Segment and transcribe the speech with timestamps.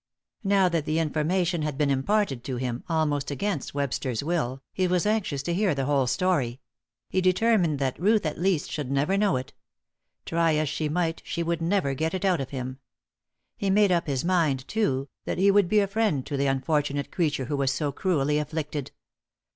[0.43, 5.05] Now that the information had been imparted to him almost against Webster's will, he was
[5.05, 6.59] anxious to hear the whole story;
[7.07, 9.53] he determined that Ruth, at least, should never know it.
[10.25, 12.79] Try as she might, she would never get it out of him.
[13.55, 17.11] He made up his mind, too, that he would be a friend to the unfortunate
[17.11, 18.91] creature who was so cruelly afflicted.